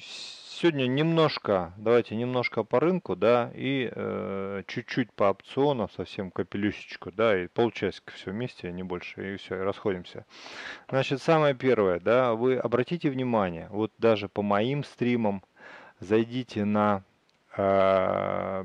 [0.00, 7.38] сегодня немножко, давайте немножко по рынку, да, и э, чуть-чуть по опционам, совсем капелюшечку, да,
[7.42, 10.24] и полчасика все вместе, не больше, и все, и расходимся.
[10.88, 15.42] Значит, самое первое, да, вы обратите внимание, вот даже по моим стримам,
[16.00, 17.02] зайдите на
[17.56, 18.62] э,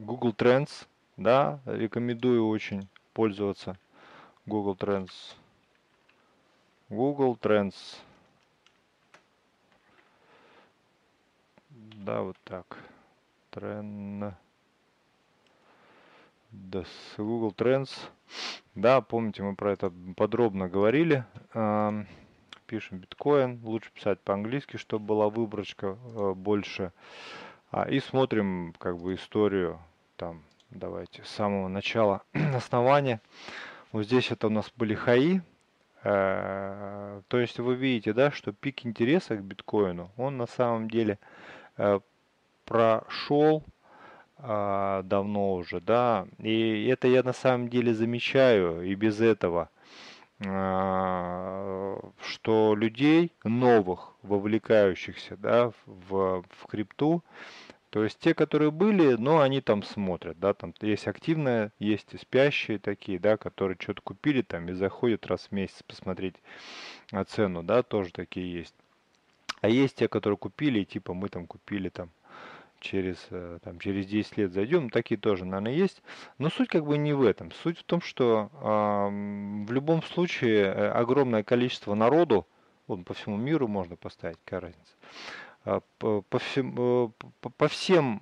[0.00, 0.86] Google Trends,
[1.16, 3.76] да, рекомендую очень пользоваться
[4.46, 5.10] Google Trends.
[6.90, 7.74] Google Trends.
[12.04, 12.76] Да, вот так.
[13.50, 14.34] Трен...
[17.16, 17.90] Google Trends.
[18.74, 21.24] Да, помните, мы про это подробно говорили.
[22.66, 23.58] Пишем биткоин.
[23.64, 26.92] Лучше писать по-английски, чтобы была выборочка э, больше.
[27.70, 29.80] А, и смотрим как бы историю
[30.16, 32.20] там, давайте, с самого начала
[32.54, 33.22] основания.
[33.92, 35.40] Вот здесь это у нас были хаи.
[36.02, 41.18] Э, то есть вы видите, да, что пик интереса к биткоину, он на самом деле
[42.64, 43.64] прошел
[44.38, 49.70] а, давно уже, да, и это я на самом деле замечаю и без этого,
[50.46, 57.22] а, что людей новых, вовлекающихся, да, в, в крипту,
[57.90, 62.18] то есть те, которые были, но они там смотрят, да, там есть активные, есть и
[62.18, 66.34] спящие такие, да, которые что-то купили там и заходят раз в месяц посмотреть
[67.28, 68.74] цену, да, тоже такие есть.
[69.64, 72.10] А есть те, которые купили, типа мы там купили там
[72.80, 76.02] через, э, там, через 10 лет зайдем, такие тоже, наверное, есть.
[76.36, 77.50] Но суть как бы не в этом.
[77.50, 82.46] Суть в том, что э, в любом случае э, огромное количество народу,
[82.86, 84.92] вот по всему миру можно поставить, какая разница,
[85.64, 86.74] э, по, по, всем,
[87.40, 88.20] по, по всем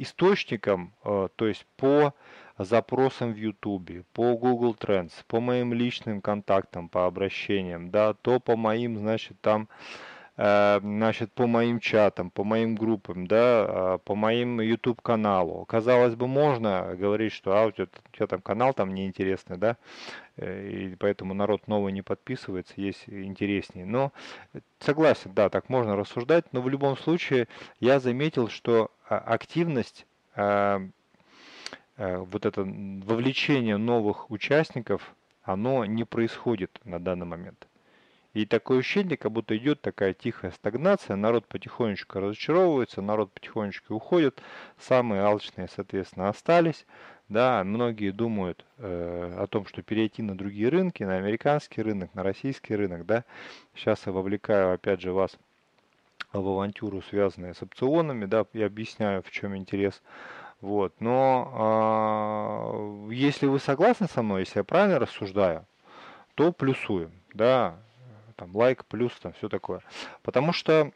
[0.00, 2.14] источникам, то есть по
[2.56, 8.56] запросам в YouTube, по Google Trends, по моим личным контактам, по обращениям, да, то по
[8.56, 14.60] моим, значит, там Э, значит, по моим чатам, по моим группам, да, а, по моим
[14.60, 15.66] YouTube каналу.
[15.66, 19.76] Казалось бы, можно говорить, что а, у тебя, у тебя там канал там неинтересный, да,
[20.36, 23.84] э, и поэтому народ новый не подписывается, есть интереснее.
[23.84, 24.10] Но
[24.78, 27.46] согласен, да, так можно рассуждать, но в любом случае
[27.80, 30.88] я заметил, что а, активность э,
[31.98, 37.68] вот это вовлечение новых участников, оно не происходит на данный момент.
[38.34, 44.40] И такое ощущение, как будто идет такая тихая стагнация, народ потихонечку разочаровывается, народ потихонечку уходит,
[44.78, 46.86] самые алчные, соответственно, остались.
[47.28, 52.22] Да, многие думают э, о том, что перейти на другие рынки, на американский рынок, на
[52.22, 53.24] российский рынок, да.
[53.74, 55.38] Сейчас я вовлекаю, опять же, вас
[56.32, 60.02] в авантюру, связанную с опционами, да, я объясняю, в чем интерес.
[60.60, 65.66] Вот, но э, если вы согласны со мной, если я правильно рассуждаю,
[66.34, 67.76] то плюсуем, да,
[68.32, 69.80] там лайк, плюс, там все такое.
[70.22, 70.92] Потому что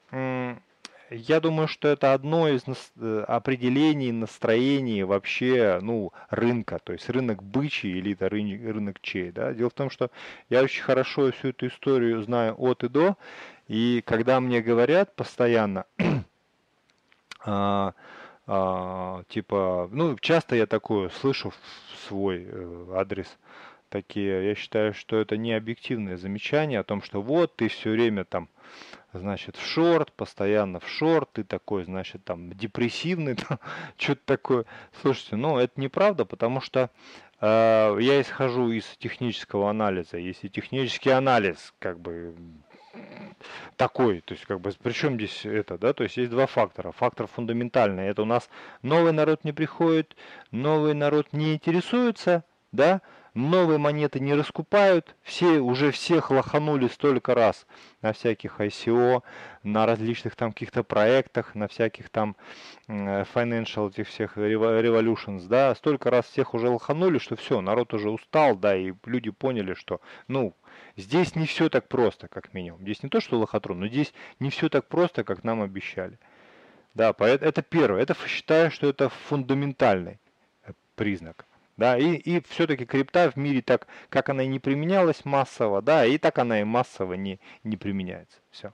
[1.11, 2.63] я думаю, что это одно из
[2.97, 9.53] э, определений настроений вообще, ну, рынка, то есть рынок бычий или это рынок чей, да.
[9.53, 10.11] Дело в том, что
[10.51, 13.17] я очень хорошо всю эту историю знаю от и до,
[13.69, 15.85] и когда мне говорят постоянно,
[17.45, 17.95] а,
[18.49, 23.29] а, типа, ну, часто я такое слышу в свой э, адрес,
[23.89, 28.25] такие, я считаю, что это не объективное замечание о том, что вот ты все время
[28.25, 28.49] там,
[29.13, 33.37] значит, в шорт, постоянно в шорт, ты такой, значит, там депрессивный,
[33.97, 34.65] что-то такое.
[35.01, 36.91] Слушайте, ну это неправда, потому что
[37.41, 40.19] э, я исхожу из технического анализа.
[40.19, 42.35] Если технический анализ, как бы
[43.77, 46.93] такой, то есть как бы причем здесь это, да, то есть есть два фактора.
[46.93, 48.49] Фактор фундаментальный, это у нас
[48.83, 50.17] новый народ не приходит,
[50.51, 53.03] новый народ не интересуется, да,
[53.37, 57.67] новые монеты не раскупают, все уже всех лоханули столько раз
[58.01, 59.23] на всяких ICO,
[59.63, 62.35] на различных там каких-то проектах, на всяких там
[62.89, 68.57] financial этих всех revolutions, да, столько раз всех уже лоханули, что все, народ уже устал,
[68.57, 70.57] да, и люди поняли, что, ну,
[70.97, 72.81] здесь не все так просто, как минимум.
[72.81, 76.19] Здесь не то, что лохотрон, но здесь не все так просто, как нам обещали.
[76.95, 78.01] Да, это первое.
[78.01, 80.19] Это считаю, что это фундаментальный
[80.65, 81.46] э, признак.
[81.77, 86.07] Да, и, и все-таки крипта в мире так, как она и не применялась массово, да,
[86.07, 88.39] и так она и массово не, не применяется.
[88.51, 88.73] Все.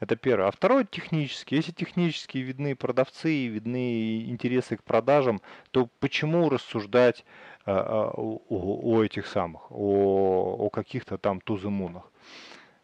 [0.00, 0.48] Это первое.
[0.48, 1.54] А второе технически.
[1.54, 5.40] Если технически видны продавцы, видны интересы к продажам,
[5.70, 7.24] то почему рассуждать
[7.64, 12.10] э, о, о, о этих самых, о, о каких-то там тузымунах?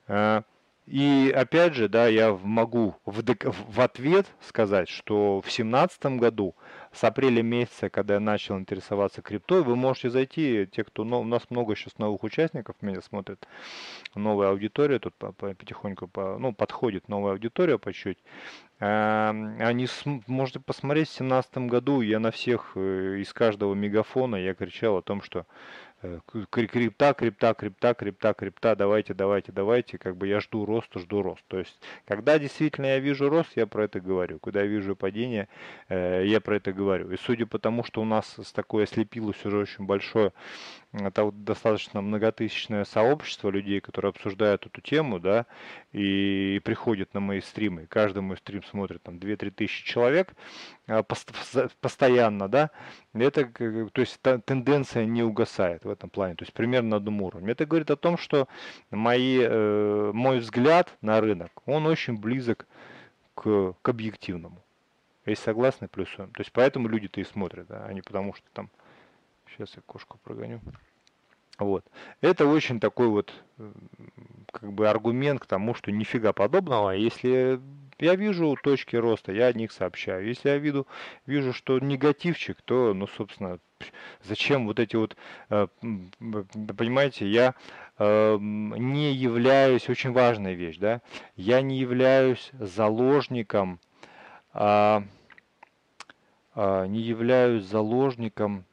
[0.06, 0.42] Э,
[0.90, 6.54] И опять же, да, я могу в, в ответ сказать, что в 2017 году,
[6.92, 11.24] с апреля месяца, когда я начал интересоваться криптой, вы можете зайти, те, кто, ну, у
[11.24, 13.46] нас много сейчас новых участников меня смотрят,
[14.14, 18.18] новая аудитория тут по, по, потихоньку, по, ну, подходит новая аудитория по чуть.
[18.80, 19.88] А, они,
[20.26, 25.02] можете посмотреть, в 2017 году я на всех э, из каждого мегафона я кричал о
[25.02, 25.44] том, что
[26.50, 31.42] крипта, крипта, крипта, крипта, крипта, давайте, давайте, давайте, как бы я жду роста, жду рост.
[31.48, 34.38] То есть, когда действительно я вижу рост, я про это говорю.
[34.38, 35.48] Когда я вижу падение,
[35.88, 37.10] э, я про это говорю.
[37.10, 40.32] И судя по тому, что у нас с такое слепилось уже очень большое
[40.92, 45.44] это достаточно многотысячное сообщество людей, которые обсуждают эту тему, да,
[45.92, 47.86] и приходят на мои стримы.
[47.86, 50.32] Каждый мой стрим смотрит там 2-3 тысячи человек
[50.86, 52.70] а, постоянно, да.
[53.12, 57.52] Это, то есть тенденция не угасает в этом плане, то есть примерно на одном уровне.
[57.52, 58.48] Это говорит о том, что
[58.90, 62.66] мои, э, мой взгляд на рынок, он очень близок
[63.34, 64.64] к, к объективному.
[65.26, 66.30] Если согласны, плюсуем.
[66.30, 68.70] То есть поэтому люди-то и смотрят, да, а не потому что там
[69.56, 70.60] Сейчас я кошку прогоню.
[71.58, 71.84] Вот.
[72.20, 73.32] Это очень такой вот
[74.52, 76.90] как бы аргумент к тому, что нифига подобного.
[76.90, 77.60] Если
[77.98, 80.26] я вижу точки роста, я о них сообщаю.
[80.26, 80.86] Если я вижу,
[81.26, 83.58] вижу что негативчик, то, ну, собственно,
[84.22, 85.16] зачем вот эти вот,
[85.50, 85.66] э,
[86.20, 87.54] понимаете, я
[87.98, 91.00] э, не являюсь, очень важная вещь, да,
[91.34, 93.80] я не являюсь заложником,
[94.52, 95.02] а,
[96.54, 98.64] а, не являюсь заложником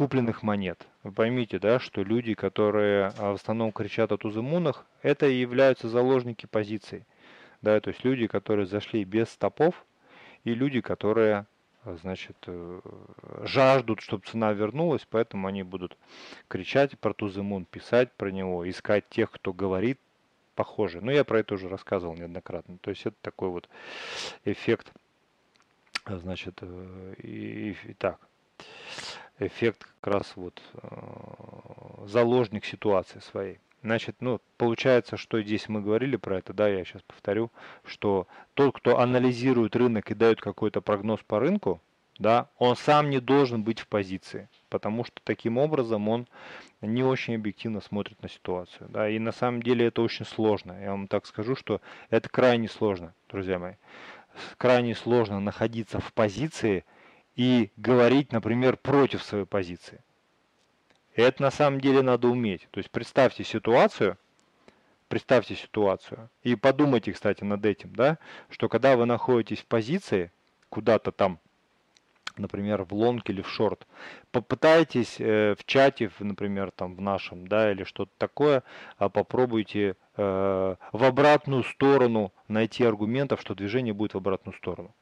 [0.00, 0.86] купленных монет.
[1.02, 5.88] Вы поймите, да, что люди, которые а, в основном кричат о тузымунах, это и являются
[5.88, 7.04] заложники позиций.
[7.60, 9.84] Да, то есть люди, которые зашли без стопов,
[10.44, 11.46] и люди, которые
[11.84, 12.80] а, значит, э,
[13.42, 15.98] жаждут, чтобы цена вернулась, поэтому они будут
[16.48, 19.98] кричать про Тузымун, писать про него, искать тех, кто говорит
[20.54, 21.00] похоже.
[21.02, 22.78] Но я про это уже рассказывал неоднократно.
[22.78, 23.68] То есть это такой вот
[24.44, 24.92] эффект,
[26.06, 28.18] значит, э, и, и так
[29.38, 33.58] эффект как раз вот э, заложник ситуации своей.
[33.82, 37.50] Значит, ну, получается, что здесь мы говорили про это, да, я сейчас повторю,
[37.84, 41.80] что тот, кто анализирует рынок и дает какой-то прогноз по рынку,
[42.18, 46.28] да, он сам не должен быть в позиции, потому что таким образом он
[46.82, 50.90] не очень объективно смотрит на ситуацию, да, и на самом деле это очень сложно, я
[50.90, 51.80] вам так скажу, что
[52.10, 53.74] это крайне сложно, друзья мои,
[54.58, 56.84] крайне сложно находиться в позиции,
[57.36, 60.00] и говорить, например, против своей позиции.
[61.14, 62.68] Это на самом деле надо уметь.
[62.70, 64.16] То есть представьте ситуацию,
[65.08, 68.18] представьте ситуацию и подумайте, кстати, над этим, да,
[68.48, 70.30] что когда вы находитесь в позиции,
[70.68, 71.40] куда-то там,
[72.36, 73.86] например, в лонг или в шорт,
[74.30, 78.62] попытайтесь э, в чате, например, там в нашем, да, или что-то такое,
[78.98, 84.94] а попробуйте э, в обратную сторону найти аргументов, что движение будет в обратную сторону.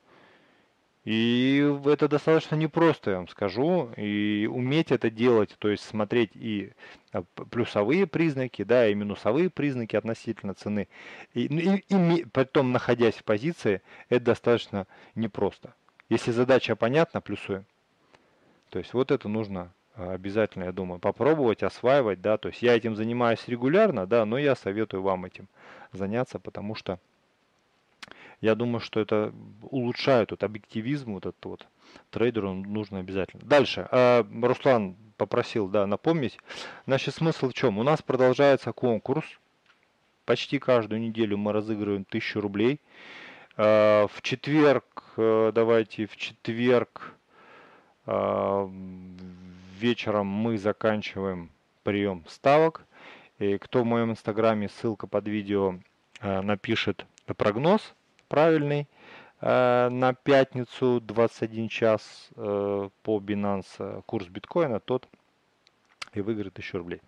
[1.08, 3.88] И это достаточно непросто, я вам скажу.
[3.96, 6.74] И уметь это делать, то есть смотреть и
[7.12, 10.86] а, плюсовые признаки, да, и минусовые признаки относительно цены,
[11.32, 15.72] и, ну, и, и потом находясь в позиции, это достаточно непросто.
[16.10, 17.64] Если задача понятна, плюсуем.
[18.68, 22.76] То есть вот это нужно а, обязательно, я думаю, попробовать, осваивать, да, то есть я
[22.76, 25.48] этим занимаюсь регулярно, да, но я советую вам этим
[25.90, 26.98] заняться, потому что
[28.40, 29.32] я думаю, что это
[29.62, 31.66] улучшает вот объективизм вот этот вот
[32.10, 33.42] трейдеру нужно обязательно.
[33.44, 33.88] Дальше.
[33.90, 36.38] А, Руслан попросил, да, напомнить.
[36.86, 37.78] Значит, смысл в чем?
[37.78, 39.26] У нас продолжается конкурс.
[40.24, 42.80] Почти каждую неделю мы разыгрываем 1000 рублей.
[43.56, 44.84] А, в четверг,
[45.16, 47.14] э, давайте, в четверг
[48.06, 48.70] а,
[49.78, 51.50] вечером мы заканчиваем
[51.82, 52.84] прием ставок.
[53.40, 55.78] И кто в моем инстаграме, ссылка под видео,
[56.20, 57.04] э, напишет
[57.36, 57.94] прогноз
[58.28, 58.88] правильный
[59.40, 65.08] э, на пятницу 21 час э, по Binance курс биткоина, тот
[66.14, 67.00] и выиграет 1000 рублей.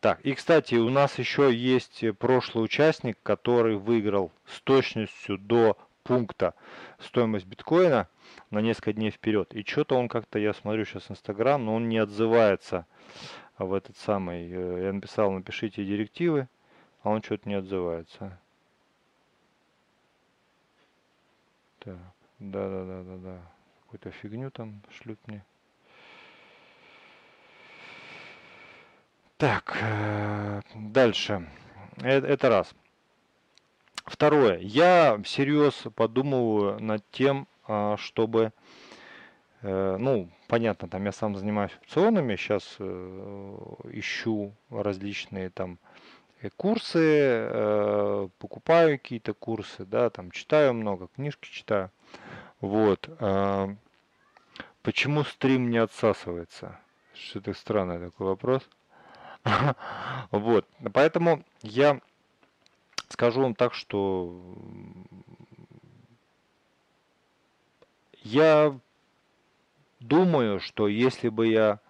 [0.00, 6.54] Так, и кстати, у нас еще есть прошлый участник, который выиграл с точностью до пункта
[7.00, 8.08] стоимость биткоина
[8.50, 9.52] на несколько дней вперед.
[9.54, 12.86] И что-то он как-то, я смотрю сейчас Инстаграм, но он не отзывается
[13.58, 14.48] в этот самый.
[14.50, 16.48] Э, я написал, напишите директивы,
[17.02, 18.38] а он что-то не отзывается.
[21.88, 21.96] Так,
[22.38, 23.40] да-да-да-да-да.
[23.80, 25.42] Какую-то фигню там шлют мне.
[29.38, 31.48] Так, э, дальше.
[31.96, 32.74] Это, это раз.
[34.04, 34.58] Второе.
[34.58, 38.52] Я всерьез подумываю над тем, а, чтобы,
[39.62, 43.58] э, ну, понятно, там я сам занимаюсь опционами, сейчас э,
[43.92, 45.78] ищу различные там
[46.56, 51.90] курсы, э, покупаю какие-то курсы, да, там читаю много, книжки читаю.
[52.60, 53.08] Вот.
[54.82, 56.80] Почему стрим не отсасывается?
[57.14, 58.62] Что-то странный такой вопрос.
[60.30, 60.66] Вот.
[60.92, 62.00] Поэтому я
[63.08, 64.34] скажу вам так, что
[68.22, 68.78] я
[70.00, 71.80] думаю, что если бы я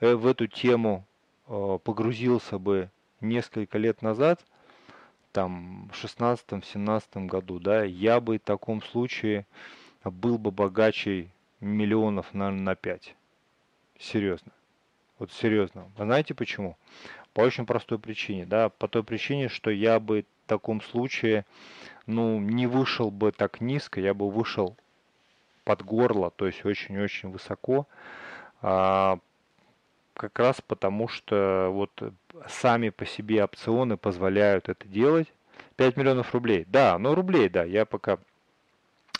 [0.00, 1.06] э, в эту тему
[1.48, 2.90] э, погрузился бы
[3.28, 4.44] несколько лет назад,
[5.32, 9.46] там, в 16-17 году, да, я бы в таком случае
[10.04, 11.28] был бы богаче
[11.60, 13.14] миллионов, наверное, на 5.
[13.98, 14.52] Серьезно.
[15.18, 15.90] Вот серьезно.
[15.96, 16.76] Вы знаете почему?
[17.32, 21.44] По очень простой причине, да, по той причине, что я бы в таком случае,
[22.06, 24.76] ну, не вышел бы так низко, я бы вышел
[25.64, 27.86] под горло, то есть очень-очень высоко,
[28.62, 29.18] а,
[30.16, 31.90] как раз потому, что вот
[32.48, 35.32] сами по себе опционы позволяют это делать.
[35.76, 36.64] 5 миллионов рублей.
[36.66, 38.18] Да, ну рублей, да, я пока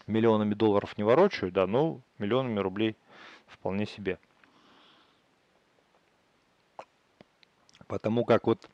[0.07, 2.97] миллионами долларов не ворочаю, да, но миллионами рублей
[3.47, 4.19] вполне себе.
[7.87, 8.69] Потому как вот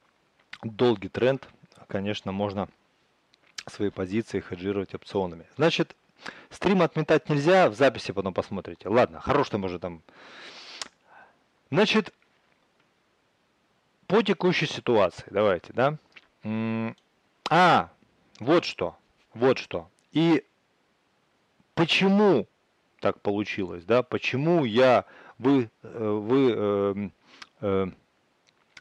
[0.62, 1.48] долгий тренд,
[1.88, 2.68] конечно, можно
[3.66, 5.46] свои позиции хеджировать опционами.
[5.56, 5.96] Значит,
[6.50, 8.88] стрим отметать нельзя, в записи потом посмотрите.
[8.88, 10.02] Ладно, хорош там уже там
[11.72, 12.12] Значит,
[14.06, 15.96] по текущей ситуации, давайте, да.
[17.48, 17.90] А,
[18.40, 18.94] вот что,
[19.32, 19.88] вот что.
[20.12, 20.44] И
[21.74, 22.46] почему
[23.00, 24.02] так получилось, да?
[24.02, 25.06] Почему я,
[25.38, 27.08] вы, э, вы э,
[27.62, 27.86] э,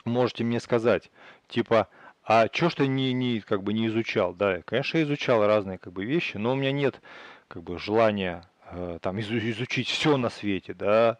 [0.04, 1.12] можете мне сказать,
[1.48, 1.88] типа,
[2.26, 4.62] а что ж ты не, не, как бы не изучал, да?
[4.64, 7.00] Конечно, я изучал разные как бы вещи, но у меня нет
[7.48, 11.20] как бы желания э, там изучить все на свете, да,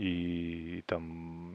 [0.00, 1.54] и там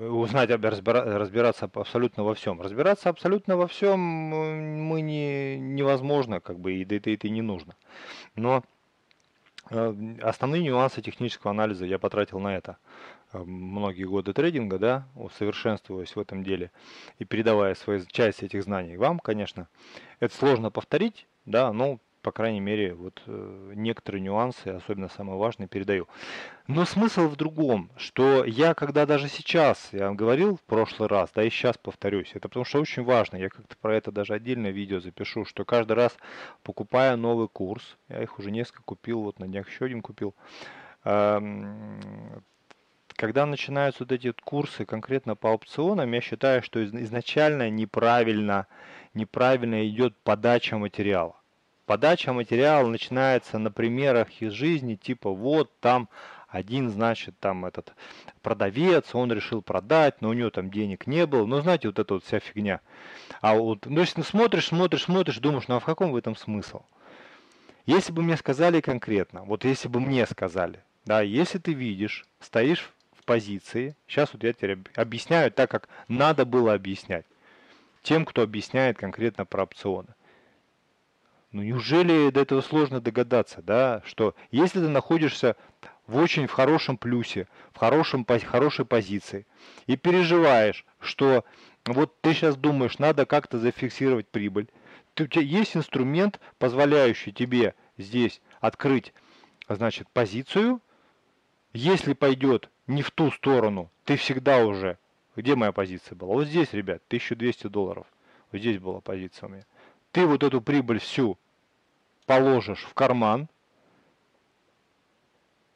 [0.00, 2.60] узнать, разбираться абсолютно во всем.
[2.60, 7.76] Разбираться абсолютно во всем мы не, невозможно, как бы, и это, это и не нужно.
[8.34, 8.64] Но
[9.70, 12.78] э, основные нюансы технического анализа я потратил на это
[13.32, 16.72] э, многие годы трейдинга, да, усовершенствуясь в этом деле
[17.20, 19.68] и передавая свою часть этих знаний вам, конечно.
[20.18, 25.68] Это сложно повторить, да, но по крайней мере, вот э, некоторые нюансы, особенно самые важные,
[25.68, 26.08] передаю.
[26.66, 31.30] Но смысл в другом, что я, когда даже сейчас, я вам говорил в прошлый раз,
[31.34, 34.70] да и сейчас повторюсь, это потому что очень важно, я как-то про это даже отдельное
[34.70, 36.16] видео запишу, что каждый раз,
[36.62, 40.34] покупая новый курс, я их уже несколько купил, вот на днях еще один купил,
[43.16, 48.66] когда начинаются вот эти курсы конкретно по опционам, я считаю, что изначально неправильно,
[49.12, 51.36] неправильно идет подача материала.
[51.86, 56.08] Подача материала начинается на примерах из жизни, типа вот там
[56.48, 57.92] один, значит, там этот
[58.40, 61.44] продавец, он решил продать, но у него там денег не было.
[61.44, 62.80] Ну, знаете, вот эта вот вся фигня.
[63.40, 66.82] А вот, ну, если смотришь, смотришь, смотришь, думаешь, ну а в каком в этом смысл?
[67.86, 72.90] Если бы мне сказали конкретно, вот если бы мне сказали, да, если ты видишь, стоишь
[73.12, 77.26] в позиции, сейчас вот я тебе объясняю так, как надо было объяснять
[78.02, 80.08] тем, кто объясняет конкретно про опционы.
[81.54, 85.54] Ну неужели до этого сложно догадаться, да, что если ты находишься
[86.08, 89.46] в очень в хорошем плюсе, в хорошем, хорошей позиции
[89.86, 91.44] и переживаешь, что
[91.86, 94.66] вот ты сейчас думаешь, надо как-то зафиксировать прибыль,
[95.14, 99.14] ты, у тебя есть инструмент, позволяющий тебе здесь открыть,
[99.68, 100.80] значит, позицию.
[101.72, 104.98] Если пойдет не в ту сторону, ты всегда уже...
[105.36, 106.34] Где моя позиция была?
[106.34, 108.08] Вот здесь, ребят, 1200 долларов.
[108.50, 109.66] Вот здесь была позиция у меня.
[110.10, 111.38] Ты вот эту прибыль всю
[112.26, 113.48] положишь в карман,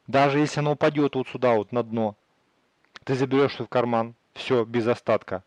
[0.07, 2.15] даже если оно упадет вот сюда вот на дно,
[3.03, 5.43] ты заберешь в карман, все, без остатка.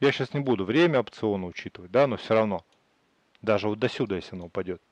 [0.00, 2.64] Я сейчас не буду время опциона учитывать, да, но все равно.
[3.40, 4.82] Даже вот до сюда, если оно упадет.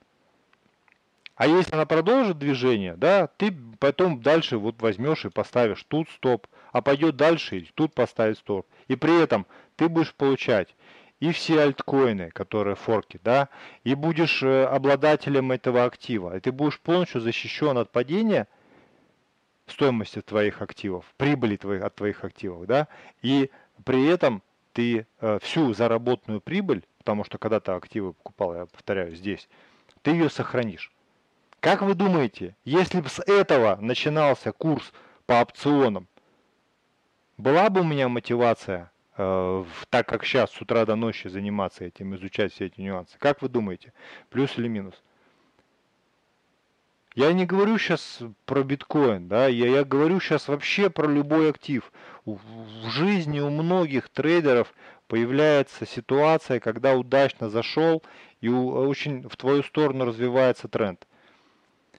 [1.37, 6.47] А если она продолжит движение, да, ты потом дальше вот возьмешь и поставишь тут стоп,
[6.71, 8.67] а пойдет дальше и тут поставить стоп.
[8.89, 10.75] И при этом ты будешь получать
[11.21, 13.51] и все альткоины, которые форки, да,
[13.85, 18.49] и будешь э, обладателем этого актива, и ты будешь полностью защищен от падения
[19.67, 22.89] стоимости твоих активов, прибыли твоих, от твоих активов, да,
[23.23, 23.51] и
[23.85, 29.15] при этом ты э, всю заработанную прибыль, потому что когда ты активы покупал, я повторяю,
[29.15, 29.49] здесь,
[30.03, 30.91] ты ее сохранишь.
[31.61, 34.93] Как вы думаете, если бы с этого начинался курс
[35.27, 36.09] по опционам,
[37.37, 38.91] была бы у меня мотивация
[39.91, 43.17] так как сейчас с утра до ночи заниматься этим, изучать все эти нюансы.
[43.19, 43.93] Как вы думаете,
[44.31, 44.95] плюс или минус?
[47.17, 51.91] Я не говорю сейчас про биткоин, да, я, я говорю сейчас вообще про любой актив.
[52.25, 52.39] В,
[52.91, 54.73] жизни у многих трейдеров
[55.09, 58.03] появляется ситуация, когда удачно зашел
[58.41, 61.07] и очень в твою сторону развивается тренд.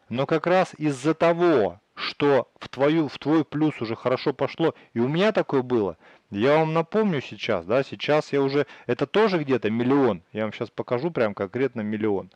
[0.08, 5.00] Но как раз из-за того, что в, твою, в твой плюс уже хорошо пошло, и
[5.00, 5.98] у меня такое было,
[6.32, 10.70] я вам напомню сейчас, да, сейчас я уже, это тоже где-то миллион, я вам сейчас
[10.70, 12.32] покажу прям конкретно миллион.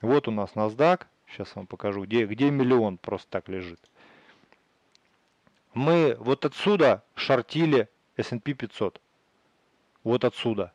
[0.00, 3.80] Вот у нас NASDAQ, сейчас вам покажу, где, где миллион просто так лежит.
[5.74, 9.00] Мы вот отсюда шортили S&P 500.
[10.04, 10.72] Вот отсюда.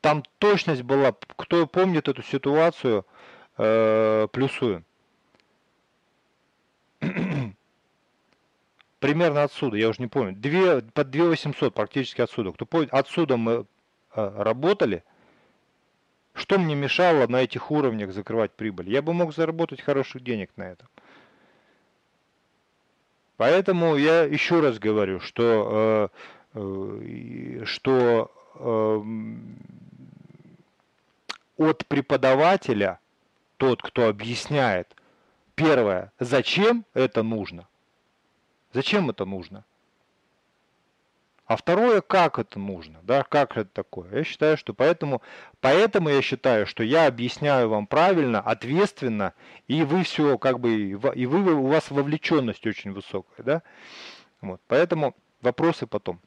[0.00, 3.04] Там точность была, кто помнит эту ситуацию,
[3.58, 4.84] э, плюсуем.
[9.02, 10.32] Примерно отсюда, я уже не помню.
[10.36, 12.52] 2, под 2800 практически отсюда.
[12.52, 13.66] Кто помнит, отсюда мы
[14.14, 15.02] э, работали.
[16.34, 18.88] Что мне мешало на этих уровнях закрывать прибыль?
[18.88, 20.86] Я бы мог заработать хороших денег на этом.
[23.38, 26.12] Поэтому я еще раз говорю, что,
[26.54, 29.02] э, э, что э,
[31.56, 33.00] от преподавателя,
[33.56, 34.94] тот, кто объясняет,
[35.56, 37.66] первое, зачем это нужно,
[38.72, 39.64] зачем это нужно,
[41.52, 44.10] а второе, как это нужно, да, как это такое.
[44.10, 45.20] Я считаю, что поэтому,
[45.60, 49.34] поэтому я считаю, что я объясняю вам правильно, ответственно,
[49.68, 53.62] и вы все, как бы, и вы, у вас вовлеченность очень высокая, да.
[54.40, 56.20] Вот, поэтому вопросы потом.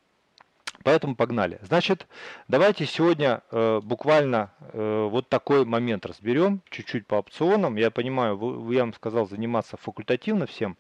[0.84, 1.58] Поэтому погнали.
[1.64, 2.08] Значит,
[2.48, 7.78] давайте сегодня э, буквально э, вот такой момент разберем, чуть-чуть по опционам.
[7.78, 10.78] Я понимаю, вы, я вам сказал заниматься факультативно всем,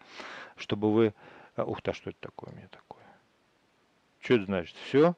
[0.57, 1.13] чтобы вы...
[1.55, 3.03] Э, ух ты, а что это такое у меня такое?
[4.19, 4.75] Что это значит?
[4.88, 5.15] Все?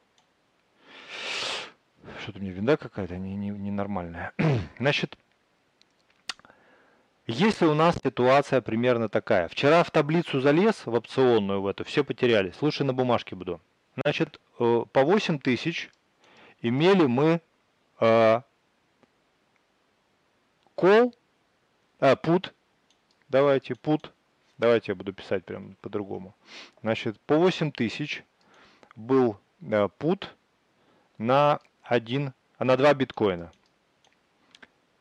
[2.21, 4.33] Что-то мне винда какая-то не, не, ненормальная.
[4.79, 5.17] Значит,
[7.25, 9.49] если у нас ситуация примерно такая.
[9.49, 12.53] Вчера в таблицу залез, в опционную в эту, все потеряли.
[12.57, 13.59] Слушай, на бумажке буду.
[13.97, 15.89] Значит, э, по 8 тысяч
[16.61, 17.41] имели мы
[17.99, 18.41] э,
[20.77, 21.13] call,
[21.99, 22.53] а, put,
[23.27, 24.11] давайте, put,
[24.57, 26.35] давайте я буду писать прям по-другому.
[26.81, 28.23] Значит, по 8 тысяч
[28.95, 30.27] был э, put
[31.17, 33.51] на 1, на 2 биткоина.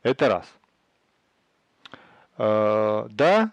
[0.02, 0.46] Это раз.
[2.38, 3.52] Э, да,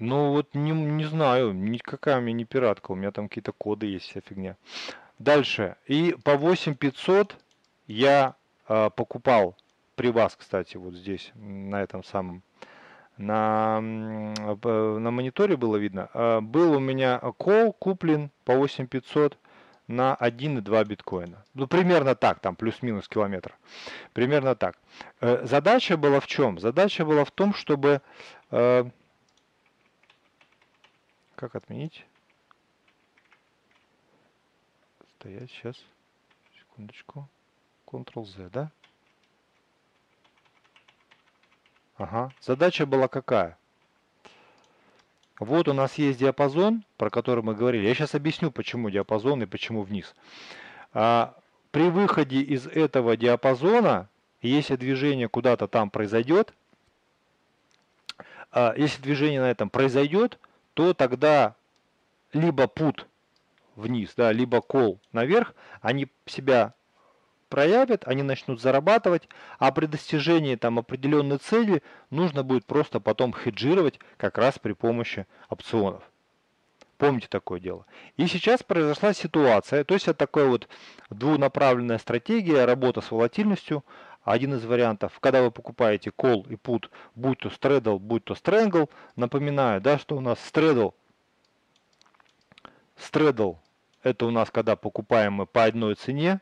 [0.00, 3.86] ну вот не, не знаю, никакая у меня не пиратка, у меня там какие-то коды
[3.86, 4.56] есть, вся фигня.
[5.18, 5.76] Дальше.
[5.84, 7.36] И по 8500
[7.86, 8.34] я
[8.66, 9.56] э, покупал
[9.96, 12.42] при вас, кстати, вот здесь, на этом самом,
[13.20, 16.08] на, на мониторе было видно.
[16.14, 19.36] Э, был у меня кол куплен по 8500
[19.88, 21.44] на 1,2 биткоина.
[21.54, 23.56] Ну, примерно так, там плюс-минус километр.
[24.14, 24.78] Примерно так.
[25.20, 26.58] Э, задача была в чем?
[26.58, 28.00] Задача была в том, чтобы
[28.50, 28.84] э,
[31.34, 32.06] как отменить?
[35.18, 35.76] Стоять, сейчас.
[36.58, 37.28] Секундочку.
[37.86, 38.70] Ctrl-Z, да?
[42.00, 42.32] Ага.
[42.40, 43.58] Задача была какая?
[45.38, 47.86] Вот у нас есть диапазон, про который мы говорили.
[47.86, 50.14] Я сейчас объясню, почему диапазон и почему вниз.
[50.94, 51.34] А,
[51.70, 54.08] при выходе из этого диапазона,
[54.40, 56.54] если движение куда-то там произойдет,
[58.50, 60.38] а, если движение на этом произойдет,
[60.72, 61.54] то тогда
[62.32, 63.06] либо пут
[63.76, 66.72] вниз, да, либо кол наверх, они себя
[67.50, 74.00] проявят, они начнут зарабатывать, а при достижении там определенной цели нужно будет просто потом хеджировать
[74.16, 76.02] как раз при помощи опционов.
[76.96, 77.84] Помните такое дело.
[78.16, 80.68] И сейчас произошла ситуация, то есть это такая вот
[81.10, 83.84] двунаправленная стратегия, работа с волатильностью.
[84.22, 88.90] Один из вариантов, когда вы покупаете call и put, будь то straddle, будь то strangle,
[89.16, 90.92] напоминаю, да, что у нас straddle,
[92.98, 93.56] straddle
[94.02, 96.40] это у нас когда покупаем мы по одной цене,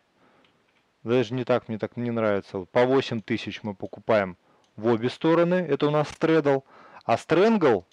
[1.04, 4.36] даже не так, мне так не нравится, по 8 тысяч мы покупаем
[4.76, 6.64] в обе стороны, это у нас straddle,
[7.04, 7.84] а strangle,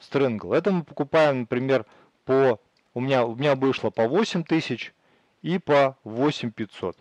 [0.00, 1.86] strangle, это мы покупаем, например,
[2.24, 2.60] по,
[2.94, 4.94] у меня, у меня вышло по 8 тысяч
[5.42, 6.96] и по 8500.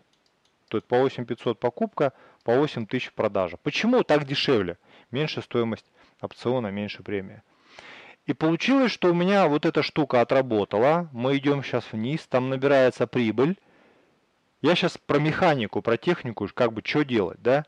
[0.69, 3.57] То есть по 8500 покупка, по 8000 продажа.
[3.57, 4.77] Почему так дешевле?
[5.11, 5.85] Меньше стоимость
[6.21, 7.43] опциона, меньше премия.
[8.25, 11.09] И получилось, что у меня вот эта штука отработала.
[11.13, 13.57] Мы идем сейчас вниз, там набирается прибыль.
[14.61, 17.65] Я сейчас про механику, про технику, как бы что делать, да?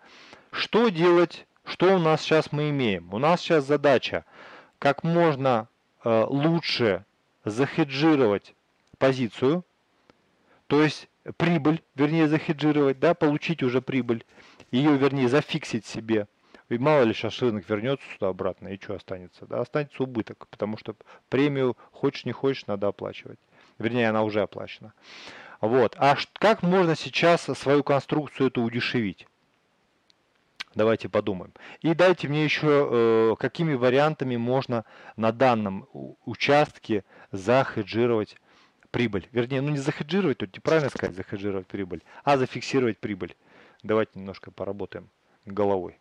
[0.52, 3.13] Что делать, что у нас сейчас мы имеем?
[3.13, 4.25] У нас сейчас задача
[4.80, 5.67] как можно
[6.04, 7.06] э, лучше
[7.45, 8.56] захеджировать
[8.97, 9.63] позицию,
[10.67, 14.25] то есть прибыль, вернее захеджировать, да, получить уже прибыль,
[14.71, 16.28] ее, вернее, зафиксить себе
[16.69, 19.45] И мало ли сейчас рынок вернется сюда обратно, и что останется?
[19.45, 20.95] Да, останется убыток, потому что
[21.30, 23.39] премию хочешь не хочешь, надо оплачивать.
[23.78, 24.93] Вернее, она уже оплачена.
[25.62, 25.95] Вот.
[25.98, 29.28] А как можно сейчас свою конструкцию эту удешевить?
[30.76, 31.52] Давайте подумаем.
[31.82, 34.86] И дайте мне еще, э, какими вариантами можно
[35.17, 35.88] на данном
[36.26, 38.38] участке захеджировать
[38.91, 39.28] прибыль.
[39.32, 43.36] Вернее, ну не захеджировать, тут неправильно сказать захеджировать прибыль, а зафиксировать прибыль.
[43.84, 45.10] Давайте немножко поработаем
[45.45, 46.00] головой.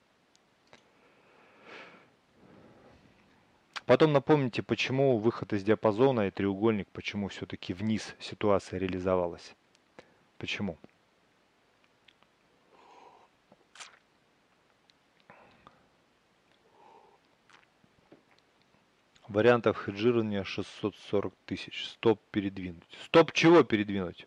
[3.88, 9.54] Потом напомните, почему выход из диапазона и треугольник, почему все-таки вниз ситуация реализовалась.
[10.36, 10.76] Почему?
[19.26, 21.86] Вариантов хеджирования 640 тысяч.
[21.86, 22.84] Стоп передвинуть.
[23.06, 24.26] Стоп чего передвинуть?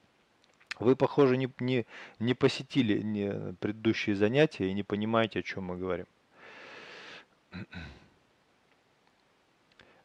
[0.80, 1.86] Вы, похоже, не, не,
[2.17, 6.08] не посетили не предыдущие занятия и не понимаете, о чем мы говорим.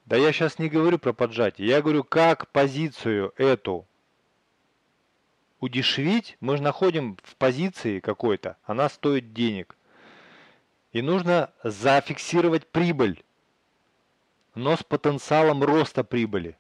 [0.07, 1.67] Да я сейчас не говорю про поджатие.
[1.67, 3.87] Я говорю, как позицию эту
[5.59, 6.37] удешевить.
[6.39, 8.57] Мы же находим в позиции какой-то.
[8.65, 9.77] Она стоит денег.
[10.93, 13.25] И нужно зафиксировать прибыль.
[14.55, 16.57] Но с потенциалом роста прибыли.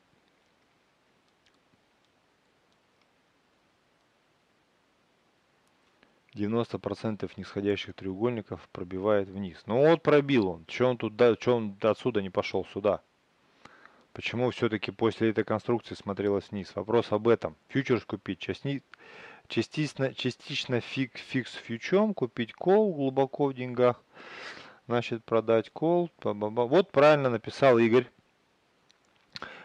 [6.34, 9.62] Девяносто процентов нисходящих треугольников пробивает вниз.
[9.66, 10.66] Ну вот пробил он.
[10.66, 13.02] Че он тут, что он отсюда не пошел сюда?
[14.16, 16.72] Почему все-таки после этой конструкции смотрелось вниз?
[16.74, 17.54] Вопрос об этом.
[17.68, 18.82] Фьючерс купить, части,
[19.46, 24.02] частично, частично фик, фикс фьючом, купить кол глубоко в деньгах.
[24.86, 26.10] Значит, продать кол.
[26.22, 28.06] Вот правильно написал Игорь.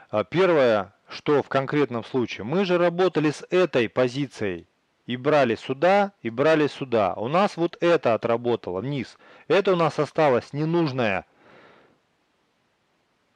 [0.10, 4.68] А, первое, что в конкретном случае, мы же работали с этой позицией.
[5.06, 7.14] И брали сюда, и брали сюда.
[7.14, 9.18] У нас вот это отработало вниз.
[9.48, 11.26] Это у нас осталось ненужное.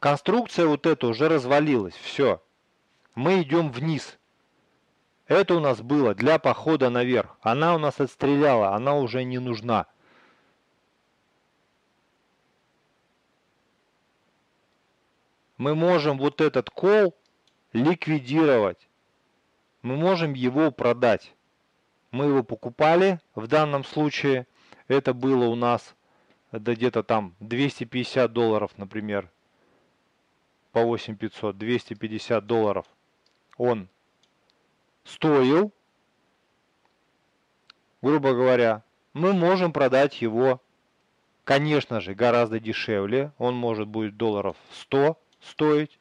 [0.06, 2.40] Конструкция вот эта уже развалилась, все.
[3.16, 4.20] Мы идем вниз.
[5.26, 7.40] Это у нас было для похода наверх.
[7.42, 9.88] Она у нас отстреляла, она уже не нужна.
[15.58, 17.16] Мы можем вот этот кол
[17.74, 18.88] ликвидировать.
[19.82, 21.34] Мы можем его продать.
[22.12, 24.46] Мы его покупали, в данном случае
[24.88, 25.96] это было у нас
[26.52, 29.32] да где-то там 250 долларов, например,
[30.76, 32.86] по 8500, 250 долларов
[33.56, 33.88] он
[35.06, 35.72] стоил,
[38.02, 38.84] грубо говоря,
[39.14, 40.62] мы можем продать его,
[41.46, 43.32] конечно же, гораздо дешевле.
[43.38, 45.98] Он может будет долларов 100 стоить.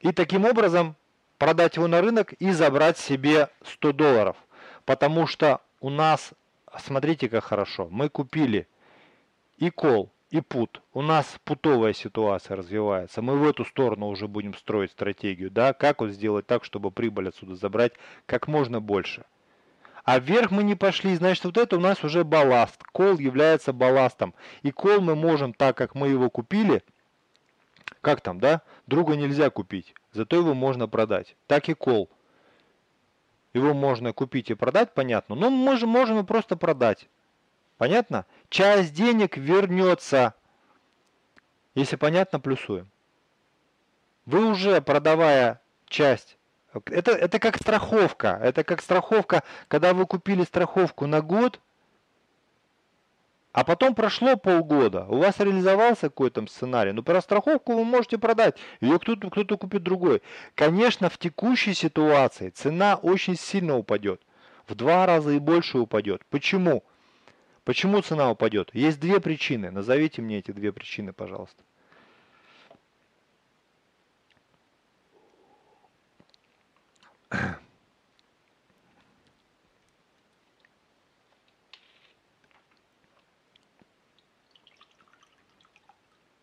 [0.00, 0.96] И таким образом
[1.38, 4.36] продать его на рынок и забрать себе 100 долларов.
[4.84, 6.32] Потому что у нас,
[6.80, 8.66] смотрите как хорошо, мы купили
[9.56, 10.80] и кол, и пут.
[10.94, 13.20] У нас путовая ситуация развивается.
[13.20, 15.50] Мы в эту сторону уже будем строить стратегию.
[15.50, 15.72] Да?
[15.72, 17.92] Как вот сделать так, чтобы прибыль отсюда забрать
[18.26, 19.24] как можно больше.
[20.04, 22.82] А вверх мы не пошли, значит вот это у нас уже балласт.
[22.92, 24.34] Кол является балластом.
[24.62, 26.82] И кол мы можем, так как мы его купили,
[28.00, 28.62] как там, да?
[28.86, 31.36] Друга нельзя купить, зато его можно продать.
[31.46, 32.08] Так и кол.
[33.52, 35.34] Его можно купить и продать, понятно.
[35.34, 37.08] Но мы можем, можем просто продать.
[37.80, 38.26] Понятно?
[38.50, 40.34] Часть денег вернется.
[41.74, 42.90] Если понятно, плюсуем.
[44.26, 46.36] Вы уже продавая часть,
[46.84, 48.38] это, это как страховка.
[48.42, 51.58] Это как страховка, когда вы купили страховку на год,
[53.52, 58.18] а потом прошло полгода, у вас реализовался какой-то сценарий, но ну, про страховку вы можете
[58.18, 60.20] продать, ее кто-то кто купит другой.
[60.54, 64.20] Конечно, в текущей ситуации цена очень сильно упадет,
[64.68, 66.22] в два раза и больше упадет.
[66.28, 66.84] Почему?
[67.64, 68.70] Почему цена упадет?
[68.74, 69.70] Есть две причины.
[69.70, 71.62] Назовите мне эти две причины, пожалуйста.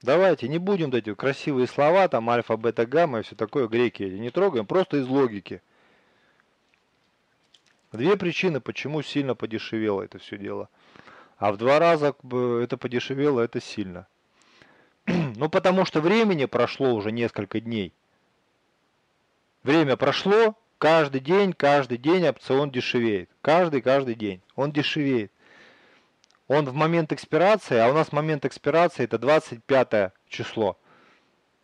[0.08, 4.30] Давайте не будем эти красивые слова, там альфа, бета, гамма и все такое, греки не
[4.30, 5.62] трогаем, просто из логики.
[7.92, 10.70] Две причины, почему сильно подешевело это все дело.
[11.38, 14.08] А в два раза это подешевело, это сильно.
[15.06, 17.94] ну, потому что времени прошло уже несколько дней.
[19.64, 23.30] Время прошло, каждый день, каждый день опцион дешевеет.
[23.42, 24.42] Каждый, каждый день.
[24.56, 25.32] Он дешевеет.
[26.48, 30.78] Он в момент экспирации, а у нас момент экспирации это 25 число.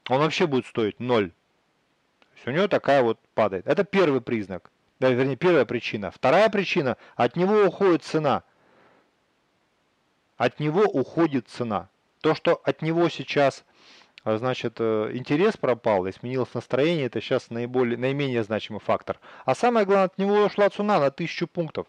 [0.09, 1.29] Он вообще будет стоить 0.
[1.29, 3.65] То есть у него такая вот падает.
[3.67, 4.72] Это первый признак.
[5.11, 6.11] Вернее, первая причина.
[6.11, 8.43] Вторая причина, от него уходит цена.
[10.37, 11.89] от него уходит цена.
[12.21, 13.63] То, что от него сейчас
[14.23, 19.19] а, значит, э, интерес пропал и сменилось настроение, это сейчас наиболее, наименее значимый фактор.
[19.45, 21.87] А самое главное, от него ушла цена на 1000 пунктов.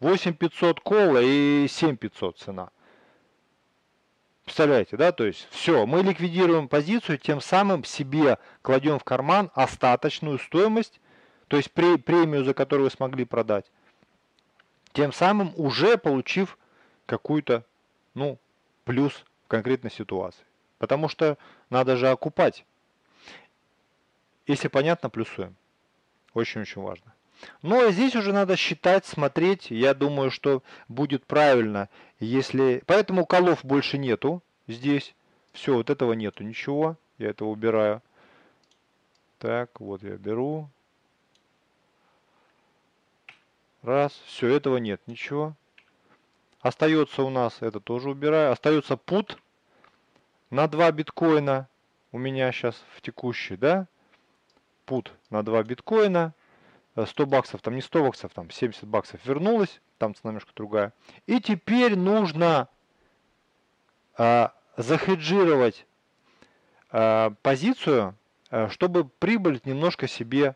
[0.00, 2.70] 8500 кола и 7500 цена.
[4.44, 5.10] Представляете, да?
[5.10, 11.00] То есть все, мы ликвидируем позицию, тем самым себе кладем в карман остаточную стоимость,
[11.54, 13.64] то есть премию, за которую вы смогли продать.
[14.92, 16.58] Тем самым уже получив
[17.06, 17.64] какую-то,
[18.14, 18.40] ну,
[18.84, 20.42] плюс в конкретной ситуации.
[20.78, 21.38] Потому что
[21.70, 22.64] надо же окупать.
[24.48, 25.54] Если понятно, плюсуем.
[26.32, 27.14] Очень-очень важно.
[27.62, 29.70] Ну, а здесь уже надо считать, смотреть.
[29.70, 31.88] Я думаю, что будет правильно,
[32.18, 32.82] если...
[32.86, 35.14] Поэтому колов больше нету здесь.
[35.52, 36.96] Все, вот этого нету ничего.
[37.18, 38.02] Я это убираю.
[39.38, 40.68] Так, вот я беру.
[43.84, 44.18] Раз.
[44.24, 45.54] Все, этого нет ничего.
[46.62, 48.50] Остается у нас, это тоже убираю.
[48.50, 49.36] Остается пут
[50.48, 51.68] на 2 биткоина.
[52.10, 53.86] У меня сейчас в текущей, да?
[54.86, 56.32] Пут на 2 биткоина.
[56.96, 59.82] 100 э, баксов, там не 100 баксов, там 70 баксов вернулось.
[59.98, 60.94] Там цена немножко другая.
[61.26, 62.68] И теперь нужно
[64.16, 65.86] а, захеджировать
[66.88, 68.16] а, позицию,
[68.48, 70.54] а, чтобы прибыль немножко себе,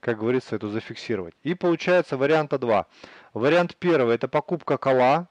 [0.00, 1.34] как говорится, эту зафиксировать.
[1.42, 2.86] И получается варианта 2.
[3.34, 5.28] Вариант первый это покупка кола.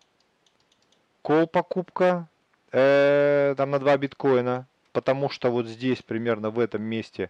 [1.21, 2.29] Кол покупка
[2.71, 4.67] э, там на 2 биткоина.
[4.91, 7.29] Потому что вот здесь примерно в этом месте,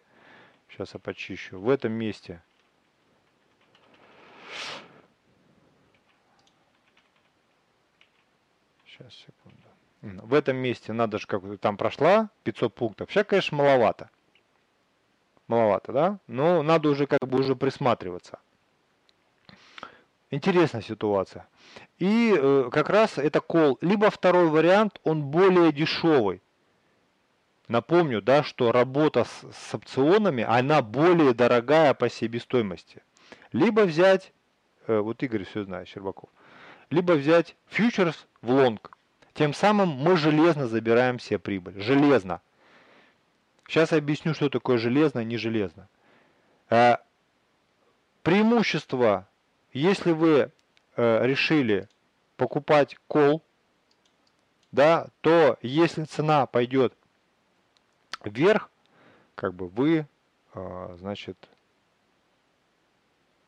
[0.70, 2.42] сейчас я почищу, в этом месте
[8.98, 10.26] Сейчас, секунду.
[10.26, 13.12] В этом месте надо же, как там прошла, 500 пунктов.
[13.12, 14.10] Сейчас, конечно, маловато.
[15.48, 16.20] Маловато, да?
[16.28, 18.40] Но надо уже как бы уже присматриваться.
[20.30, 21.48] Интересная ситуация.
[22.00, 23.78] И э, как раз это кол.
[23.82, 26.42] Либо второй вариант, он более дешевый.
[27.70, 33.02] Напомню, да, что работа с, с опционами, она более дорогая по себестоимости.
[33.54, 34.34] Либо взять,
[34.88, 36.30] э, вот Игорь все знает, Щербаков,
[36.90, 38.92] либо взять фьючерс в лонг.
[39.34, 41.80] Тем самым мы железно забираем все прибыль.
[41.82, 42.42] Железно.
[43.68, 45.88] Сейчас объясню, что такое железно, не железно.
[46.70, 46.98] Э,
[48.24, 49.28] преимущество
[49.78, 50.52] если вы
[50.96, 51.88] э, решили
[52.36, 53.44] покупать кол,
[54.72, 56.94] да, то если цена пойдет
[58.24, 58.70] вверх,
[59.36, 60.08] как бы вы,
[60.54, 61.38] э, значит,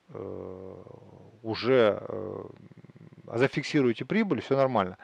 [0.09, 0.83] э,
[1.41, 2.43] уже э,
[3.37, 4.97] зафиксируете прибыль, все нормально.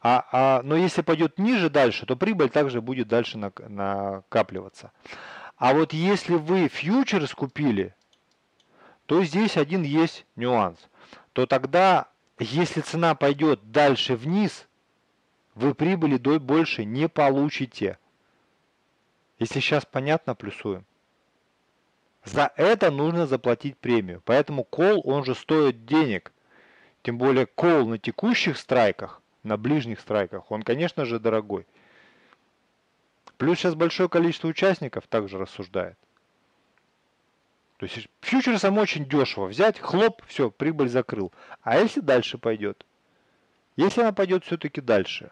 [0.00, 4.92] А, а, но если пойдет ниже дальше, то прибыль также будет дальше накапливаться.
[5.56, 7.94] А вот если вы фьючерс купили,
[9.06, 10.78] то здесь один есть нюанс.
[11.32, 14.66] То тогда, если цена пойдет дальше вниз,
[15.54, 17.98] вы прибыли больше не получите.
[19.38, 20.84] Если сейчас понятно, плюсуем.
[22.24, 24.22] За это нужно заплатить премию.
[24.24, 26.32] Поэтому кол, он же стоит денег.
[27.02, 31.66] Тем более кол на текущих страйках, на ближних страйках, он, конечно же, дорогой.
[33.38, 35.96] Плюс сейчас большое количество участников также рассуждает.
[37.78, 41.32] То есть фьючерсом очень дешево взять, хлоп, все, прибыль закрыл.
[41.62, 42.84] А если дальше пойдет?
[43.76, 45.30] Если она пойдет все-таки дальше,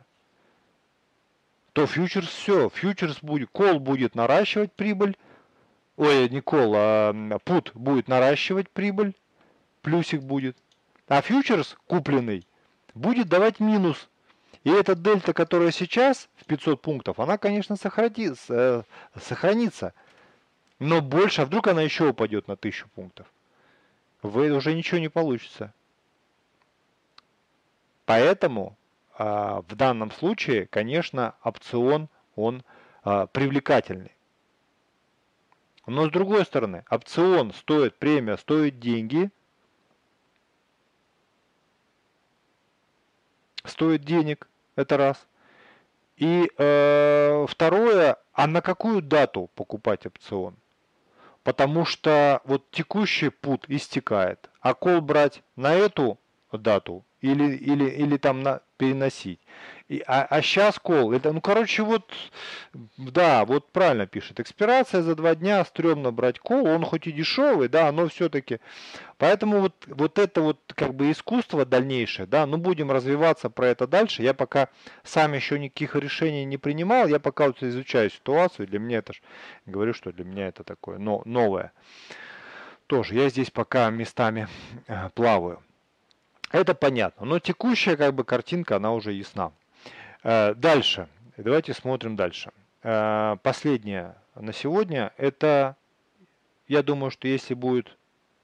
[1.74, 5.18] то фьючерс все, фьючерс будет, кол будет наращивать прибыль,
[5.98, 9.14] ой, не кол, а пут будет наращивать прибыль,
[9.82, 10.56] плюсик будет.
[11.08, 12.46] А фьючерс купленный
[12.94, 14.08] будет давать минус.
[14.64, 18.84] И эта дельта, которая сейчас в 500 пунктов, она, конечно, сохранится.
[19.14, 19.94] Э, сохранится.
[20.78, 23.26] Но больше, а вдруг она еще упадет на 1000 пунктов?
[24.22, 25.72] Вы уже ничего не получится.
[28.04, 28.76] Поэтому
[29.16, 32.62] а, в данном случае, конечно, опцион, он
[33.02, 34.12] а, привлекательный.
[35.86, 39.30] Но с другой стороны, опцион стоит, премия стоит деньги,
[43.68, 45.26] стоит денег, это раз.
[46.16, 50.56] И э, второе, а на какую дату покупать опцион?
[51.48, 56.18] потому что вот текущий пут истекает, а кол брать на эту
[56.52, 59.40] дату или, или, или там на, переносить.
[60.06, 62.12] А, а сейчас кол, это, ну, короче, вот,
[62.98, 67.68] да, вот правильно пишет, экспирация за два дня, стрёмно брать кол, он хоть и дешевый,
[67.68, 68.60] да, но все-таки,
[69.16, 73.86] поэтому вот, вот это вот, как бы, искусство дальнейшее, да, ну, будем развиваться про это
[73.86, 74.68] дальше, я пока
[75.04, 79.22] сам еще никаких решений не принимал, я пока вот изучаю ситуацию, для меня это ж,
[79.64, 81.72] говорю, что для меня это такое но, новое.
[82.88, 84.48] Тоже, я здесь пока местами
[84.86, 85.62] э, плаваю.
[86.50, 87.26] Это понятно.
[87.26, 89.52] Но текущая как бы картинка, она уже ясна.
[90.28, 91.08] Э, дальше.
[91.38, 92.50] Давайте смотрим дальше.
[92.82, 95.74] Э, последнее на сегодня это,
[96.66, 97.96] я думаю, что если будет...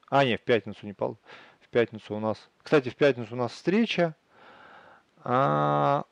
[0.08, 1.18] А, нет, в пятницу не пол.
[1.60, 2.48] В пятницу у нас...
[2.62, 4.16] Кстати, в пятницу у нас встреча.
[5.24, 6.04] А,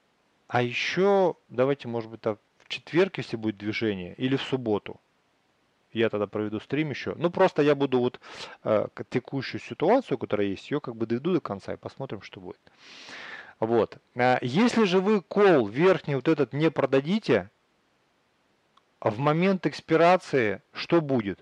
[0.46, 5.00] а еще, давайте, может быть, в четверг, если будет движение, или в субботу.
[5.94, 7.14] Я тогда проведу стрим еще.
[7.16, 8.20] Ну, просто я буду вот
[8.64, 12.61] э, текущую ситуацию, которая есть, ее как бы доведу до конца и посмотрим, что будет.
[13.62, 13.98] Вот.
[14.16, 17.48] А если же вы кол верхний вот этот не продадите,
[19.01, 21.38] в момент экспирации что будет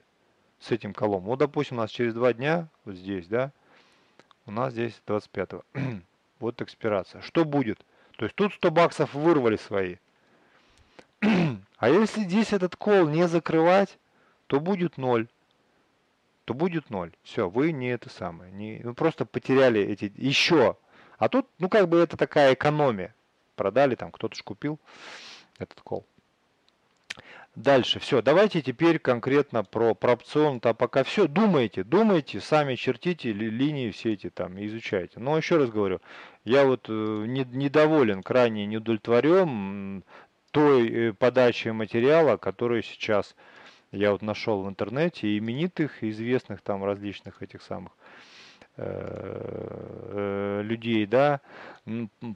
[0.59, 1.23] с этим колом?
[1.23, 3.53] Вот, допустим, у нас через два дня, вот здесь, да,
[4.45, 5.65] у нас здесь 25 -го.
[6.41, 7.23] вот экспирация.
[7.23, 7.79] Что будет?
[8.19, 9.97] То есть тут 100 баксов вырвали свои.
[11.23, 13.99] а если здесь этот кол не закрывать,
[14.47, 15.27] то будет 0.
[16.45, 17.13] То будет 0.
[17.23, 18.53] Все, вы не это самое.
[18.53, 20.77] Не, вы просто потеряли эти еще
[21.21, 23.15] а тут, ну, как бы это такая экономия.
[23.55, 24.81] Продали, там кто-то же купил
[25.59, 26.07] этот кол.
[27.55, 31.29] Дальше, все, давайте теперь конкретно про, про опцион-то пока все.
[31.29, 35.21] Думайте, думайте, сами чертите ли, линии все эти там, изучайте.
[35.21, 36.01] Но еще раз говорю,
[36.45, 36.93] я вот э,
[37.27, 40.05] не, недоволен, крайне не удовлетворен
[40.53, 43.37] той э, подачей материала, который сейчас
[43.93, 47.93] я вот нашел в интернете, именитых, известных там различных этих самых
[50.63, 51.41] людей, да,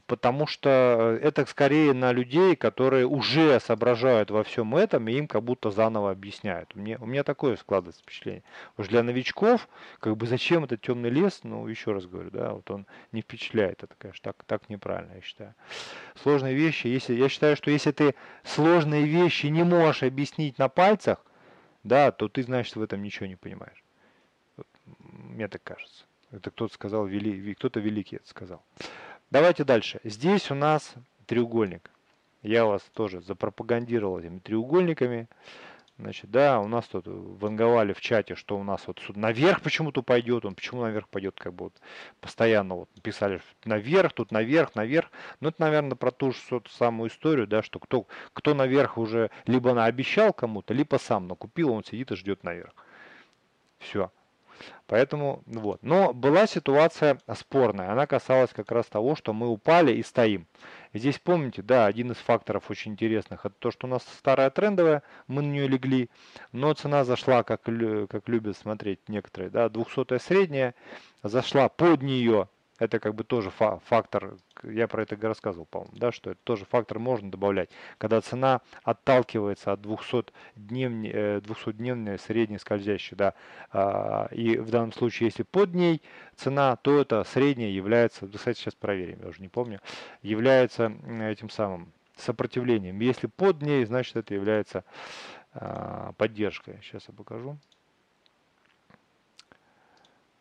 [0.07, 5.43] потому что это скорее на людей, которые уже соображают во всем этом, и им как
[5.43, 6.75] будто заново объясняют.
[6.75, 8.43] Мне, у меня такое складывается впечатление.
[8.77, 9.69] Уж для новичков,
[10.01, 13.83] как бы зачем этот темный лес, ну, еще раз говорю, да, вот он не впечатляет,
[13.83, 15.55] это, конечно, так, так неправильно, я считаю.
[16.23, 21.25] Сложные вещи, если, я считаю, что если ты сложные вещи не можешь объяснить на пальцах,
[21.85, 23.85] да, то ты, значит, в этом ничего не понимаешь.
[25.01, 26.05] Мне так кажется.
[26.35, 28.61] Это кто-то сказал, вели, кто-то великий это сказал.
[29.31, 30.01] Давайте дальше.
[30.03, 30.95] Здесь у нас
[31.27, 31.91] треугольник.
[32.43, 35.29] Я вас тоже запропагандировал этими треугольниками.
[35.97, 40.45] Значит, да, у нас тут ванговали в чате, что у нас вот наверх почему-то пойдет,
[40.45, 41.75] он почему наверх пойдет, как бы вот
[42.21, 45.09] постоянно вот писали наверх, тут наверх, наверх.
[45.39, 49.73] Ну, это, наверное, про ту же самую историю, да, что кто, кто наверх уже либо
[49.73, 52.75] наобещал кому-то, либо сам накупил, он сидит и ждет наверх.
[53.79, 54.11] Все.
[54.87, 55.83] Поэтому вот.
[55.83, 57.91] Но была ситуация спорная.
[57.91, 60.47] Она касалась как раз того, что мы упали и стоим.
[60.93, 65.03] Здесь помните, да, один из факторов очень интересных, это то, что у нас старая трендовая,
[65.27, 66.09] мы на нее легли,
[66.53, 70.75] но цена зашла, как, как любят смотреть некоторые, да, 200 средняя,
[71.25, 72.49] зашла под нее,
[72.85, 76.99] это как бы тоже фактор, я про это рассказывал, по-моему, да, что это тоже фактор
[76.99, 83.35] можно добавлять, когда цена отталкивается от 200-дневной 200 средней скользящей, да,
[83.73, 86.03] а, и в данном случае, если под ней
[86.37, 89.81] цена, то это средняя является, кстати, сейчас проверим, я уже не помню,
[90.23, 90.93] является
[91.23, 93.01] этим самым сопротивлением.
[93.01, 94.85] Если под ней, значит это является
[95.53, 96.79] а, поддержкой.
[96.83, 97.59] Сейчас я покажу.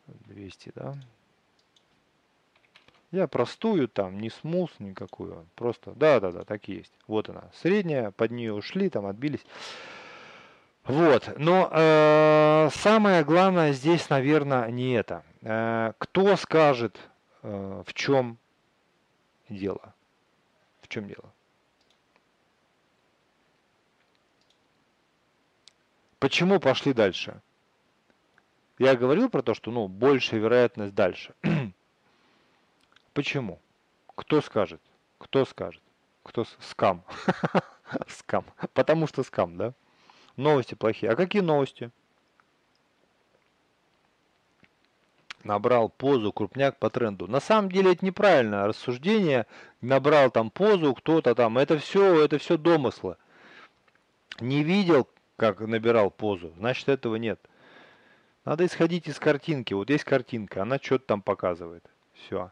[0.07, 0.95] 200, да.
[3.13, 6.91] Я простую там, не смус никакую, просто, да-да-да, так и есть.
[7.05, 9.45] Вот она, средняя, под нее ушли, там отбились.
[10.85, 15.23] Вот, но э, самое главное здесь, наверное, не это.
[15.43, 16.97] Э, кто скажет,
[17.43, 18.39] э, в чем
[19.47, 19.93] дело?
[20.81, 21.31] В чем дело?
[26.17, 27.39] Почему пошли дальше?
[28.79, 31.35] Я говорил про то, что ну, большая вероятность дальше.
[33.13, 33.59] Почему?
[34.15, 34.81] Кто скажет?
[35.17, 35.81] Кто скажет?
[36.23, 37.03] Кто скам?
[38.07, 38.45] Скам.
[38.73, 39.73] Потому что скам, да?
[40.35, 41.11] Новости плохие.
[41.11, 41.91] А какие новости?
[45.43, 47.27] Набрал позу крупняк по тренду.
[47.27, 49.45] На самом деле это неправильное рассуждение.
[49.81, 51.57] Набрал там позу кто-то там.
[51.57, 53.17] Это все, это все домыслы.
[54.39, 56.53] Не видел, как набирал позу.
[56.57, 57.39] Значит этого нет.
[58.45, 59.73] Надо исходить из картинки.
[59.73, 61.85] Вот есть картинка, она что-то там показывает.
[62.13, 62.51] Все.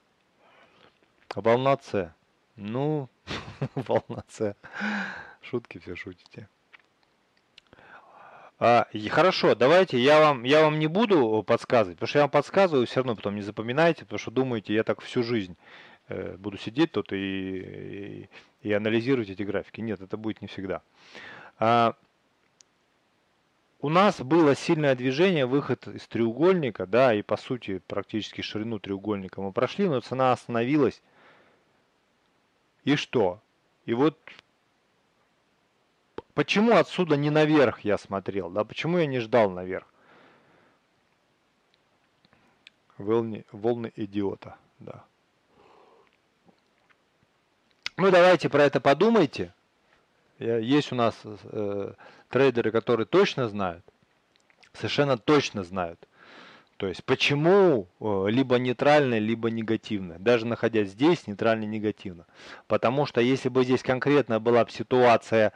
[1.35, 2.13] Волна С.
[2.55, 3.09] Ну,
[3.75, 4.55] волна С.
[5.41, 6.47] Шутки все шутите.
[8.59, 12.29] А, и хорошо, давайте я вам, я вам не буду подсказывать, потому что я вам
[12.29, 15.57] подсказываю, все равно потом не запоминайте, потому что думаете, я так всю жизнь
[16.09, 18.29] э, буду сидеть тут и, и,
[18.61, 19.81] и анализировать эти графики.
[19.81, 20.83] Нет, это будет не всегда.
[21.57, 21.95] А,
[23.79, 29.41] у нас было сильное движение, выход из треугольника, да, и по сути практически ширину треугольника
[29.41, 31.01] мы прошли, но цена остановилась
[32.83, 33.39] и что?
[33.85, 34.17] И вот
[36.33, 38.63] почему отсюда не наверх я смотрел, да?
[38.63, 39.87] Почему я не ждал наверх?
[42.97, 45.03] Волны, волны идиота, да.
[47.97, 49.53] Ну, давайте про это подумайте.
[50.39, 51.93] Есть у нас э,
[52.29, 53.85] трейдеры, которые точно знают,
[54.73, 56.07] совершенно точно знают.
[56.81, 60.17] То есть почему э, либо нейтрально, либо негативно.
[60.17, 62.25] Даже находясь здесь, нейтрально негативно.
[62.65, 65.53] Потому что если бы здесь конкретно была бы ситуация,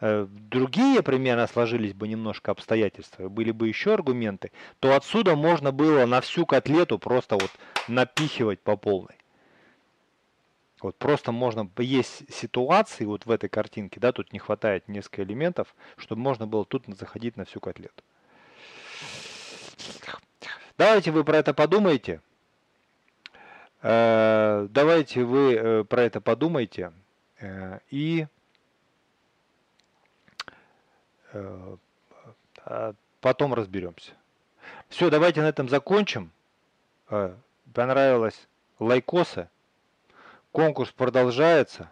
[0.00, 6.04] э, другие примерно сложились бы немножко обстоятельства, были бы еще аргументы, то отсюда можно было
[6.04, 7.50] на всю котлету просто вот
[7.88, 9.16] напихивать по полной.
[10.82, 15.74] Вот просто можно, есть ситуации вот в этой картинке, да, тут не хватает несколько элементов,
[15.96, 18.04] чтобы можно было тут заходить на всю котлету.
[20.78, 22.20] Давайте вы про это подумайте.
[23.82, 26.92] Э, давайте вы э, про это подумайте.
[27.40, 28.26] Э, и
[33.20, 34.12] потом разберемся.
[34.88, 36.32] Все, давайте на этом закончим.
[37.74, 38.48] Понравилось
[38.78, 39.50] лайкосы.
[40.50, 41.90] Конкурс продолжается.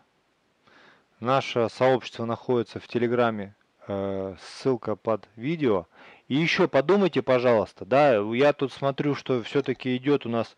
[1.20, 3.54] Наше сообщество находится в Телеграме.
[3.86, 5.86] Ссылка под видео.
[6.28, 10.56] И еще подумайте, пожалуйста, да, я тут смотрю, что все-таки идет у нас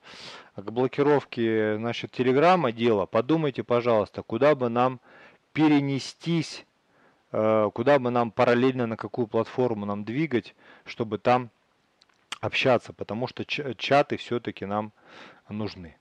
[0.54, 3.06] к блокировке, значит, Телеграма дело.
[3.06, 5.00] Подумайте, пожалуйста, куда бы нам
[5.52, 6.64] перенестись,
[7.32, 10.54] э, куда бы нам параллельно, на какую платформу нам двигать,
[10.84, 11.50] чтобы там
[12.40, 14.92] общаться, потому что чаты все-таки нам
[15.48, 15.96] нужны.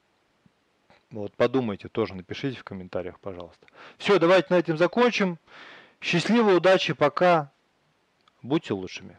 [1.09, 3.65] Вот подумайте тоже, напишите в комментариях, пожалуйста.
[3.97, 5.39] Все, давайте на этом закончим.
[6.01, 7.51] Счастливо, удачи, пока.
[8.43, 9.17] Будьте лучшими.